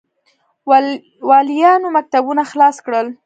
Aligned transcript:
والیانو 1.29 1.87
مکتوبونه 1.97 2.43
خلاص 2.51 2.77
کړل. 2.85 3.07